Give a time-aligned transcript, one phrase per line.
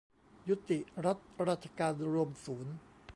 [0.49, 1.17] ยุติรัฐ
[1.47, 2.75] ราชการรวมศูนย์